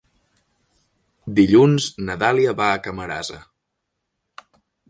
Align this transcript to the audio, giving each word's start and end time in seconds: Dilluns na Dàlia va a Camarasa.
Dilluns 1.41 1.91
na 2.09 2.17
Dàlia 2.25 2.57
va 2.63 2.71
a 2.79 2.83
Camarasa. 2.89 3.41